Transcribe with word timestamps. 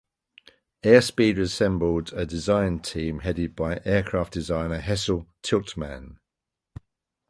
Airspeed 0.83 1.37
assembled 1.39 2.11
a 2.13 2.25
design 2.25 2.79
team, 2.79 3.19
headed 3.19 3.55
by 3.55 3.79
aircraft 3.85 4.33
designer 4.33 4.81
Hessell 4.81 5.27
Tiltman. 5.43 6.17